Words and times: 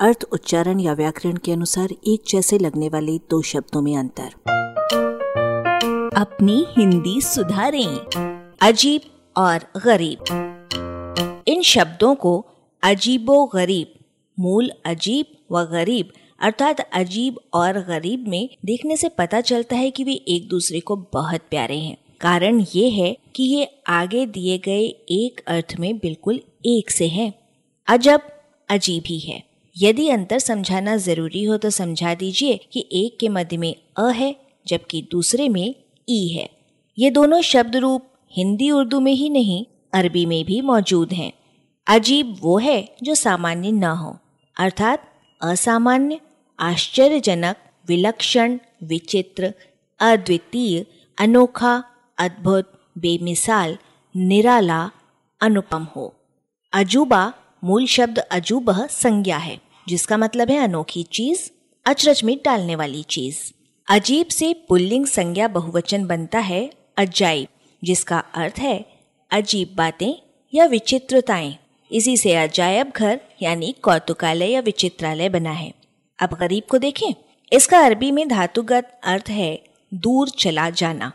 अर्थ, 0.00 0.24
उच्चारण 0.32 0.80
या 0.80 0.92
व्याकरण 0.92 1.36
के 1.36 1.52
अनुसार 1.52 1.88
एक 2.06 2.22
जैसे 2.28 2.58
लगने 2.58 2.88
वाले 2.88 3.18
दो 3.18 3.42
शब्दों 3.42 3.82
में 3.82 3.96
अंतर। 3.96 4.30
अपनी 6.16 6.66
हिंदी 6.78 7.20
सुधारें, 7.20 7.98
अजीब 8.60 9.00
और 9.36 9.80
गरीब। 9.84 10.24
इन 11.48 11.62
शब्दों 11.62 12.14
को 12.14 12.46
अजीबो 12.82 13.46
गरीब, 13.46 13.92
मूल 14.38 14.70
अजीब 14.84 15.26
व 15.52 15.64
गरीब 15.64 16.12
अर्थात 16.40 16.80
अजीब 16.80 17.40
और 17.54 17.72
गरीब 17.72 18.28
में 18.28 18.50
देखने 18.64 18.96
से 18.96 19.08
पता 19.08 19.40
चलता 19.40 19.76
है 19.76 19.90
कि 19.90 20.04
वे 20.04 20.12
एक 20.12 20.48
दूसरे 20.48 20.80
को 20.80 20.96
बहुत 20.96 21.40
प्यारे 21.50 21.78
हैं। 21.78 21.96
कारण 22.20 22.64
ये 22.74 22.90
है 22.90 23.16
कि 23.34 23.42
ये 23.42 23.82
आगे 23.86 24.26
दिए 24.26 24.58
गए 24.58 24.86
एक 25.10 25.40
अर्थ 25.46 25.74
में 25.80 25.98
बिल्कुल 25.98 26.40
एक 26.66 26.90
से 26.90 27.08
हैं। 27.08 27.32
अजब, 27.86 28.20
अजीब 28.68 29.02
ही 29.06 29.18
है। 29.18 29.47
यदि 29.80 30.08
अंतर 30.08 30.38
समझाना 30.38 30.96
ज़रूरी 30.96 31.44
हो 31.44 31.56
तो 31.56 31.70
समझा 31.70 32.14
दीजिए 32.14 32.60
कि 32.72 32.88
एक 32.92 33.18
के 33.20 33.28
मध्य 33.28 33.56
में 33.56 33.76
अ 33.98 34.08
है, 34.08 34.36
जबकि 34.66 35.08
दूसरे 35.10 35.48
में 35.48 35.74
ई 36.08 36.28
है। 36.28 36.50
ये 36.98 37.10
दोनों 37.10 37.40
शब्द 37.40 37.76
रूप 37.76 38.08
हिंदी, 38.32 38.70
उर्दू 38.70 39.00
में 39.00 39.12
ही 39.12 39.30
नहीं, 39.30 39.66
अरबी 39.92 40.26
में 40.26 40.44
भी 40.44 40.60
मौजूद 40.60 41.12
हैं। 41.12 41.32
अजीब 41.86 42.36
वो 42.40 42.58
है 42.58 42.96
जो 43.02 43.14
सामान्य 43.14 43.70
न 43.70 43.84
हो। 43.84 44.18
अर्थात 44.60 45.12
असामान्य, 45.42 46.20
आश्चर्यजनक, 46.60 47.56
विलक्षण, 47.88 48.58
विचित्र, 48.82 49.54
अद्वितीय, 50.00 50.86
अनोखा, 51.18 51.84
अद्भुत, 52.18 52.72
बेमिसाल, 52.98 53.78
निराला, 54.16 54.90
अनुपम 55.40 55.84
हो। 55.96 56.14
अजूबा 56.72 57.32
मूल 57.64 57.86
शब्द 57.86 58.18
अजूब 58.18 58.86
संज्ञा 58.86 59.36
है। 59.36 59.67
जिसका 59.88 60.16
मतलब 60.16 60.50
है 60.50 60.58
अनोखी 60.58 61.02
चीज़, 61.02 61.50
अचरज 61.86 62.22
में 62.24 62.40
डालने 62.44 62.76
वाली 62.76 63.02
चीज़। 63.02 63.52
अजीब 63.88 64.26
से 64.26 64.54
पुल्लिंग 64.68 65.06
संज्ञा 65.06 65.48
बहुवचन 65.48 66.06
बनता 66.06 66.38
है, 66.38 66.70
अजाइब, 66.96 67.48
जिसका 67.84 68.18
अर्थ 68.18 68.58
है 68.58 68.86
अजीब 69.30 69.68
बातें 69.74 70.14
या 70.54 70.64
विचित्रताएँ। 70.64 71.56
इसी 71.92 72.16
से 72.16 72.34
अजायब 72.34 72.92
घर, 72.96 73.20
यानी 73.42 73.74
कौतुकालय 73.82 74.50
या 74.50 74.60
विचित्रालय 74.60 75.28
बना 75.28 75.50
है। 75.50 75.72
अब 76.18 76.36
गरीब 76.40 76.62
को 76.70 76.78
देखें, 76.78 77.14
इसका 77.52 77.80
अरबी 77.80 78.10
में 78.10 78.28
धातुगत 78.28 79.00
अर्थ 79.04 79.30
है 79.30 79.62
दूर 79.94 80.28
चला 80.28 80.70
जाना। 80.70 81.12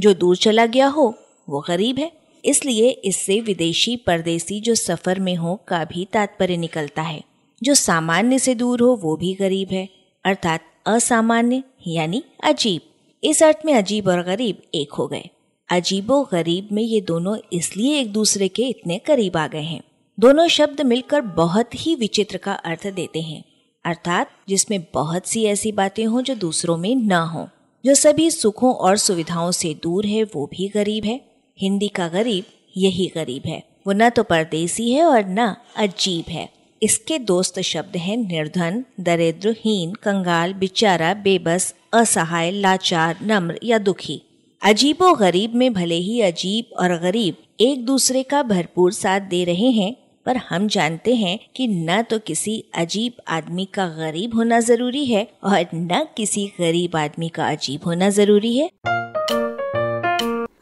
जो 0.00 0.14
दूर 0.14 0.36
चला 0.36 0.66
गया 0.66 0.86
हो, 0.86 1.18
वो 1.48 1.64
गरीब 1.68 1.98
है। 1.98 2.12
इसलिए 2.44 2.88
इससे 2.88 3.40
विदेशी 3.40 3.96
परदेसी 3.96 4.60
जो 4.60 4.74
सफ़र 4.74 5.20
में 5.20 5.36
हो, 5.36 5.60
का 5.68 5.84
भी 5.84 6.08
तात्पर्य 6.12 6.56
निकलता 6.56 7.02
है। 7.02 7.31
जो 7.62 7.74
सामान्य 7.74 8.38
से 8.38 8.54
दूर 8.54 8.80
हो, 8.80 8.96
वो 9.02 9.16
भी 9.16 9.34
गरीब 9.34 9.68
है। 9.72 9.88
अर्थात 10.24 10.60
असामान्य 10.86 11.62
यानी 11.86 12.24
अजीब। 12.44 12.80
इस 13.24 13.42
अर्थ 13.42 13.58
में 13.66 13.74
अजीब 13.74 14.08
और 14.08 14.22
गरीब 14.22 14.62
एक 14.74 14.92
हो 14.92 15.06
गए। 15.06 15.28
अजीबो 15.70 16.28
गरीब 16.32 16.68
में 16.72 16.82
ये 16.82 17.00
दोनों 17.00 17.38
इसलिए 17.52 17.98
एक 17.98 18.12
दूसरे 18.12 18.48
के 18.48 18.62
इतने 18.62 18.98
करीब 18.98 19.36
आ 19.36 19.46
गए 19.46 19.62
हैं। 19.62 19.80
दोनों 20.20 20.48
शब्द 20.48 20.80
मिलकर 20.80 21.20
बहुत 21.20 21.86
ही 21.86 21.94
विचित्र 21.94 22.36
का 22.36 22.52
अर्थ 22.52 22.86
देते 22.86 23.20
हैं। 23.20 23.44
अर्थात 23.84 24.30
जिसमें 24.48 24.86
बहुत 24.94 25.26
सी 25.26 25.44
ऐसी 25.44 25.72
बातें 25.72 26.06
हों 26.06 26.22
जो 26.22 26.34
दूसरों 26.34 26.76
में 26.76 26.94
न 26.94 27.12
हो। 27.12 27.48
जो 27.86 27.94
सभी 27.94 28.30
सुखों 28.30 28.74
और 28.74 28.96
सुविधाओं 28.96 29.50
से 29.50 29.74
दूर 29.82 30.06
है, 30.06 30.22
वो 30.22 30.46
भी 30.46 30.68
गरीब 30.68 31.04
है। 31.04 31.20
हिंदी 31.58 31.88
का 31.88 32.08
गरीब 32.08 32.44
यही 32.76 33.12
गरीब 33.14 33.42
है। 33.46 33.62
वो 33.86 33.92
न 33.92 34.10
तो 34.10 34.22
परदेसी 34.22 34.92
है 34.92 35.04
और 35.04 35.24
न 35.26 35.56
अजीब 35.76 36.24
है। 36.28 36.61
इसके 36.82 37.18
दोस्त 37.18 37.60
शब्द 37.60 37.96
हैं 37.96 38.16
निर्धन 38.16 38.84
दरिद्र 39.00 39.50
हीन 39.58 39.92
कंगाल, 39.94 40.52
बिचारा, 40.54 41.12
बेबस, 41.14 41.74
असहाय, 41.92 42.50
लाचार, 42.50 43.18
नम्र 43.22 43.58
या 43.64 43.78
दुखी। 43.78 44.20
अजीबो 44.62 45.12
गरीब 45.14 45.54
में 45.54 45.72
भले 45.72 45.94
ही 45.94 46.20
अजीब 46.20 46.74
और 46.78 46.96
गरीब 46.98 47.36
एक 47.60 47.84
दूसरे 47.86 48.22
का 48.22 48.42
भरपूर 48.42 48.92
साथ 48.92 49.20
दे 49.20 49.44
रहे 49.44 49.70
हैं, 49.70 49.94
पर 50.26 50.36
हम 50.36 50.66
जानते 50.68 51.14
हैं 51.14 51.38
कि 51.56 51.66
न 51.68 52.02
तो 52.02 52.18
किसी 52.18 52.64
अजीब 52.74 53.22
आदमी 53.28 53.64
का 53.64 53.86
गरीब 53.88 54.34
होना 54.34 54.60
ज़रूरी 54.60 55.04
है 55.06 55.26
और 55.44 55.64
न 55.74 56.06
किसी 56.16 56.46
गरीब 56.60 56.96
आदमी 56.96 57.28
का 57.28 57.48
अजीब 57.50 57.86
होना 57.86 58.10
ज़रूरी 58.10 58.56
है। 58.58 58.70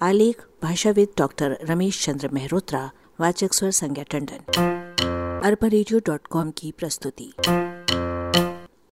आलेख, 0.02 0.44
भाषाविद 0.62 1.08
डॉक्टर 1.18 1.58
रमेश 1.64 2.04
चंद्र 2.04 2.28
मेहरोत्रा, 2.28 2.90
वाचक 3.20 3.54
स्वर 3.54 3.70
संज्ञा 3.70 4.04
टंडन। 4.10 4.79
अरबा 5.44 5.68
की 6.50 6.72
प्रस्तुति। 6.72 7.32